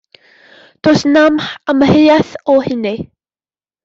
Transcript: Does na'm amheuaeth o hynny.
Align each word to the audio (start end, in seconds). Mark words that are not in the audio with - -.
Does 0.85 1.01
na'm 1.13 1.37
amheuaeth 1.73 2.31
o 2.55 2.57
hynny. 2.69 2.95